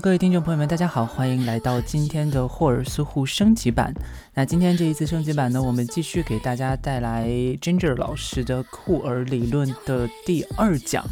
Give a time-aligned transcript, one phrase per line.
[0.00, 3.92] 各位听众朋友们，大家好，欢迎来到今天的霍尔斯户升级版。
[4.32, 7.28] 那今天这一次升级版呢，我们继续给大家带来
[7.60, 11.04] Ginger 老师的库尔理论的第二讲。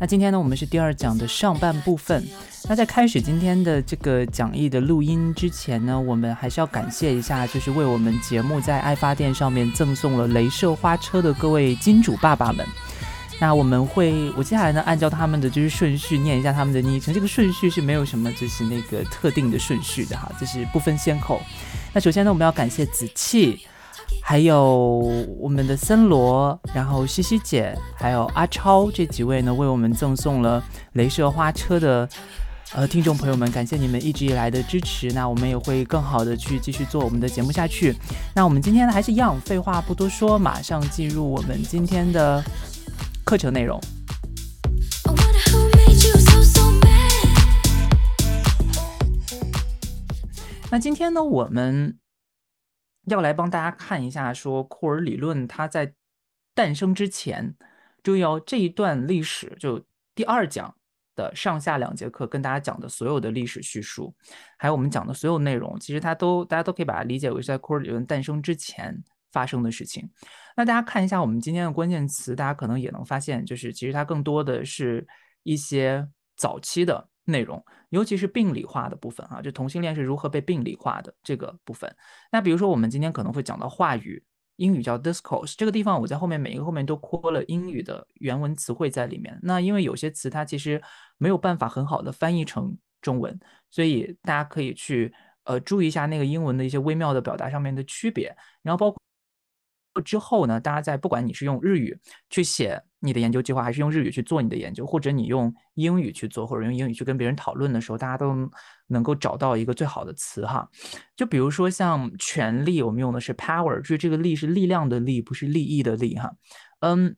[0.00, 2.24] 那今天呢，我们是第二讲的上半部分。
[2.70, 12.66] 那在开始今天的这个讲义的录音之前呢，我们还是要感谢一下，就是为我们节目在爱发电上面赠送了镭射花车的各位金主爸爸们。
[13.42, 17.12] 那我们会，我接下来呢，按照他们的就是顺序念一下他们的昵称。
[17.12, 21.40] 这个顺序是没有什么就是那个特定的顺序的哈，就是不分先后。
[21.92, 23.58] 那首先呢，我们要感谢子气，
[24.22, 24.64] 还有
[25.40, 30.62] 我们的森罗，然后西西姐，还有阿超这几位呢，为我们赠送了
[30.94, 32.08] 镭射花车的
[32.72, 35.08] 呃听众朋友们，感谢你们一直以来的支持。
[35.08, 37.92] 那我们也会更好的去继续做我们的节目下去。
[38.36, 42.40] 那我们今天呢，还是一样，废话不多说，马上进入我们今天的。
[43.32, 43.80] 课程内容。
[50.70, 51.98] 那今天呢，我们
[53.06, 55.94] 要来帮大家看一下，说库尔理论它在
[56.54, 57.54] 诞生之前，
[58.02, 59.82] 注意哦，这一段历史就
[60.14, 60.76] 第二讲
[61.16, 64.14] 的上下两节课跟大家讲的所有的历史叙述，
[64.58, 69.02] 还有我们讲的所有内容，其实它都大家都可以把它理解为是在库尔理论诞生之前
[69.32, 70.08] 发生的事情。
[70.56, 75.06] 那大家看一下我们今天的关键词，大家可能也能发现，就是其实它更多的是
[75.42, 81.90] 一些早期的内容，尤其是病理化的部分啊，就同性恋是如何被病理化的这个部分。
[82.30, 84.22] 那比如说我们今天可能会讲到话语，
[84.56, 89.38] 英语叫 discourse，这个地方我在后面每一个后面都括了英语的原文词汇在里面。
[89.42, 90.82] 那因为有些词它其实
[91.16, 93.38] 没有办法很好的翻译成中文，
[93.70, 99.00] 所以大家可以去呃注意一下那个英文的一些微妙的表达上面的区别，然后包括。
[100.00, 101.98] 之后呢，大家在不管你是用日语
[102.30, 108.34] 去写你的研究计划，还是用日语去做你的研究，或者你用英语去做，或者用英语去跟别人讨论的时候，大家都
[108.86, 110.66] 能够找到一个最好的词哈。
[111.14, 116.32] 就比如说像权力，我们用的是 power，就是这个力是力量的力，不是利益的利哈。
[116.80, 117.14] 嗯，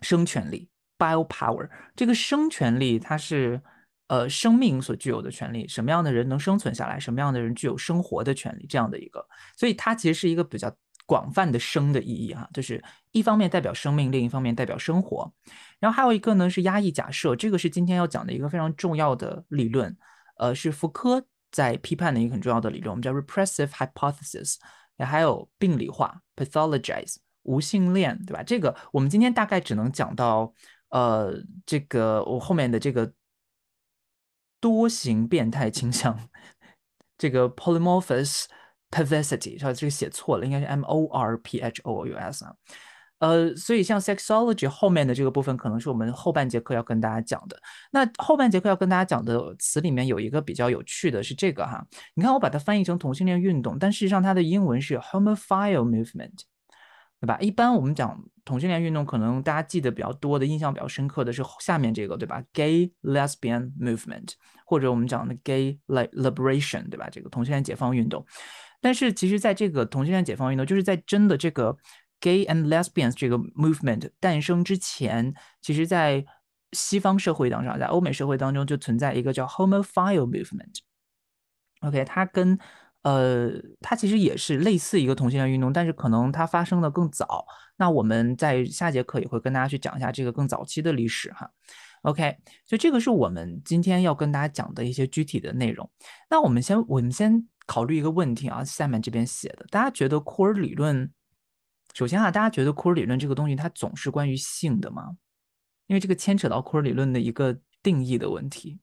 [0.00, 3.60] 生权力 bio power，这个生权力它是
[4.06, 9.26] 呃生命所具有的权利，什么样的人能生存下来，什么样的人具有生活的权利，这样的一个，
[9.58, 10.74] 所以它其实是一个比较。
[11.10, 15.28] 广泛的生的意义哈，就是一方面代表生命，另一方面代表生活。
[15.80, 19.96] 然后还有一个呢是压抑假设，这个是今天要讲的一个非常重要的理论，
[20.36, 24.54] 呃，是福柯在批判的一个很重要的理论，我们叫 repressive hypothesis。
[24.98, 28.44] 还有病理化 pathologize 无性恋，对吧？
[28.44, 30.54] 这个我们今天大概只能讲到
[30.90, 31.34] 呃
[31.66, 33.12] 这个我后面的这个
[34.60, 36.16] 多型变态倾向，
[37.18, 38.44] 这个 polymorphous。
[38.90, 39.72] Perversity，是吧？
[39.72, 42.52] 这个写错了，应该是 M O R P H O U S 啊。
[43.20, 47.60] 呃，所以像 sexology 后面的这个部分，可能是我们后半节课要跟大家讲的。
[47.90, 51.86] 那后半节课要跟大家讲的词里面有一个比较有趣的是这个哈。
[52.14, 56.40] 你看我把它翻译成同性恋运动，但事实上它的英文是 homophile movement，
[57.20, 57.36] 对吧？
[57.38, 64.32] 一般我们讲同性恋运动，可能大家记得比较多的、印象比较深刻的是下面这个，对吧？Gay lesbian movement，
[64.64, 67.10] 或者我们讲的 gay liberation，对吧？
[67.10, 68.24] 这个同性恋解放运动。
[68.80, 71.76] 但是其实，在这个同性恋解放运动，就是在真的这个
[72.20, 76.24] gay and lesbians 这个 movement 诞生之前，其实，在
[76.72, 80.78] 西方社会当中，在欧美社会当中，就存在一个叫 homophile movement。
[81.80, 82.58] OK，它跟
[83.02, 83.50] 呃，
[83.80, 87.44] 它其实也是类似一个同性恋运动，但是可能它发生的更早。
[87.76, 91.50] 那我们在下节课也会跟大家去讲一下这个更早期的历史哈。
[92.02, 95.90] OK，所以这个是我们今天要跟大家讲的一些具体的内容。
[96.28, 97.46] 那我们先，我们先。
[97.66, 101.08] 考虑一个问题啊，下面这边写的，大家觉得库尔理论，
[101.94, 105.16] 首先啊，大家觉得库尔理论这个东西它总是关于性的吗？
[105.86, 108.80] 因为这个牵扯到库尔理论的一个定义的问题。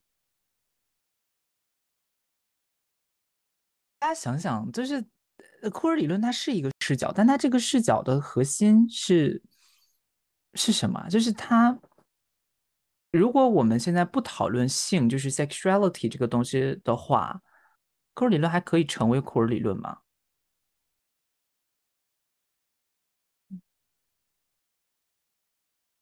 [3.98, 5.04] 大家想想，就是
[5.72, 9.42] 库尔理论它是一个视角，但它这个视角的核心是
[10.54, 11.08] 是什么？
[11.08, 11.78] 就是它，
[13.10, 17.42] 如果我们现在不讨论性，就是 sexuality 这个东西的话。
[18.14, 19.98] 库尔理论还可以成为库尔理论吗？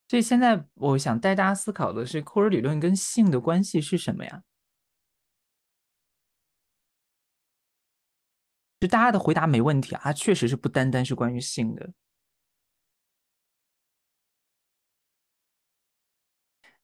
[0.09, 4.43] 所以现在我想带大家思考的是，库尔理论跟性的关系是什么呀？
[8.81, 11.93] 就大家的回答没问题啊，确实是不单单是关于性的，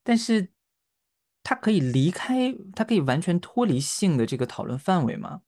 [0.03, 0.53] 但是。
[1.45, 5.43] 它可以离开，它可以完全脱离性的这个讨论范围吗？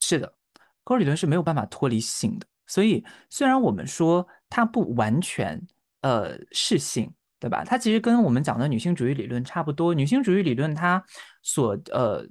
[0.00, 0.36] 是的，
[0.84, 2.46] 科尔理论是没有办法脱离性的。
[2.68, 5.60] 所以，虽然我们说它不完全
[6.02, 7.64] 呃是性，对吧？
[7.64, 9.92] 它其实跟我们讲的女性主义理论差不多。
[9.92, 11.04] 女性主义理论它
[11.42, 12.24] 所呃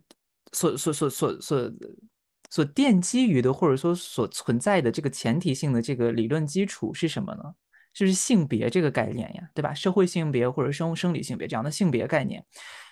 [0.51, 1.71] 所所所所所
[2.49, 7.43] 所奠基于的，或者说所存在的这个前提性的这个理论基础是什么呢？
[7.93, 9.73] 就是性别这个概念呀，对吧？
[9.73, 12.41] 社会性别或者生生理性别这样的性别概念。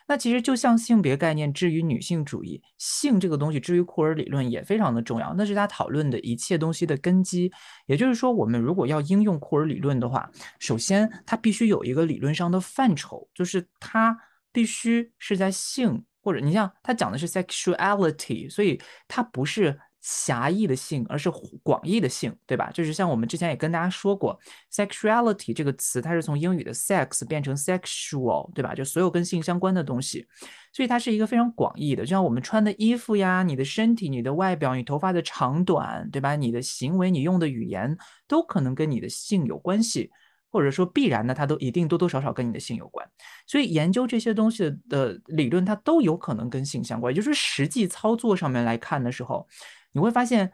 [0.07, 7.49] 那其实就像性别概念之于女性主义，性这个东西之于库尔理论也非常的重要，那是他讨论的一切东西的根基。
[7.85, 10.29] 也就是说，我们如果要应用库尔理论的话，
[10.59, 14.17] 首先它必须有一个理论上的范畴，就是它
[14.51, 19.79] 必须是在性或者你像它讲的是 sexuality，所以它不是。
[20.01, 21.29] 狭义的性，而是
[21.61, 22.71] 广义的性，对吧？
[22.73, 24.39] 就是像我们之前也跟大家说过
[24.73, 28.73] ，sexuality 这个词，它是从英语的 sex 变成 sexual，对吧？
[28.73, 30.25] 就所有跟性相关的东西，
[30.71, 32.03] 所以它是一个非常广义的。
[32.03, 36.33] 就像我们穿的衣服呀，你的身体、你的外表、你头发的长短，对吧？
[36.37, 40.09] 你的行为、你用的语言，都可能跟你的性有关系，
[40.49, 43.07] 或者说必然的，它都一定多多少少跟你的性有关。
[43.47, 47.13] 所以研究这些东西的理论，它都有可能跟性相关。
[47.13, 49.47] 也就是实际操作上面来看的时候。
[49.91, 50.51] 你会发现，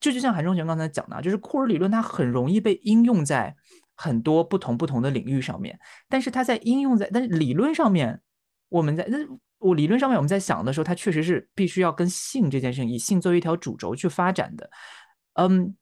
[0.00, 3.54] 这就像韩中权刚才讲的，就是库尔理论它很容易被应用在
[3.94, 5.78] 很多不同不同的领域上面。
[6.08, 8.20] 但是它在应用在，但是理论上面，
[8.68, 9.18] 我们在那
[9.58, 14.68] 我理论上面我们在想的时候，它确实是必须要跟性这件事情以性作为一条主轴去发展的。
[15.34, 15.76] 嗯，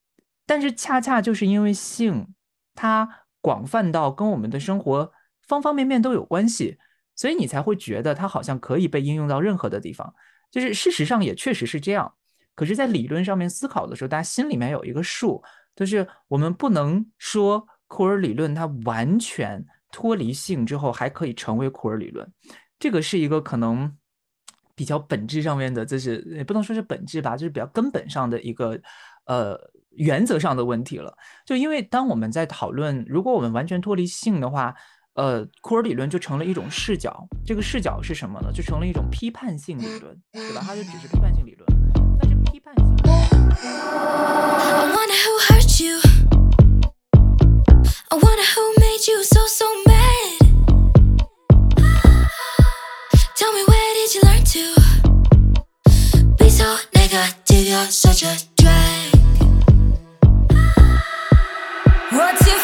[0.45, 2.29] 但是恰恰就是因为性
[2.75, 3.09] 它
[3.43, 5.13] 广泛到跟我们的生活
[5.47, 6.79] 方方面面都有关系，
[7.15, 10.15] 所以你才会觉得它好像可以被应用到任何的地方。
[10.51, 12.15] 就是事实上也确实是这样。
[12.55, 15.43] 可是，在理论上面思考的时候，大家心里面有一个数，
[15.75, 22.31] 就是我们不能说库尔理论它完全脱离性之后还可以成为库尔理论，
[22.79, 23.91] 这个是一个可能
[24.75, 28.79] 比较本质上面的，就是也不能说是本质吧，就是比较根本上的一个
[29.25, 29.59] 呃
[29.97, 31.17] 原则上的问题了。
[31.47, 34.75] 就因为当我们在讨论，如果我们完全脱离性的话，
[35.15, 38.51] 呃，库尔理论就成了一种视角，这个视角是什么呢？
[38.53, 40.63] 就成了一种批判性理论，对吧？
[40.67, 41.69] 它就只是批判性理论。
[44.75, 46.01] I wonder who hurt you.
[48.09, 48.93] I wonder who made
[62.13, 62.62] What's your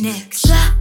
[0.00, 0.77] next.